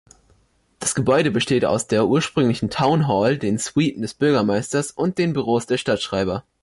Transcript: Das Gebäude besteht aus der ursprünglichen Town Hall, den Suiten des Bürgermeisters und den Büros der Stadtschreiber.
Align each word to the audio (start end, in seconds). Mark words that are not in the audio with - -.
Das 0.79 0.95
Gebäude 0.95 1.29
besteht 1.29 1.63
aus 1.63 1.85
der 1.85 2.07
ursprünglichen 2.07 2.71
Town 2.71 3.07
Hall, 3.07 3.37
den 3.37 3.59
Suiten 3.59 4.01
des 4.01 4.15
Bürgermeisters 4.15 4.89
und 4.89 5.19
den 5.19 5.33
Büros 5.33 5.67
der 5.67 5.77
Stadtschreiber. 5.77 6.43